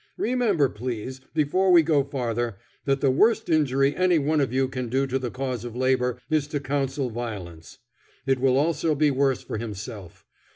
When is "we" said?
1.71-1.83